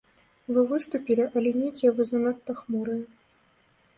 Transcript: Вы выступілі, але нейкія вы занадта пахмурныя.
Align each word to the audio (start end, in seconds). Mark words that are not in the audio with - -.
Вы 0.55 0.61
выступілі, 0.71 1.27
але 1.41 1.51
нейкія 1.59 1.91
вы 1.99 2.07
занадта 2.11 2.41
пахмурныя. 2.47 3.05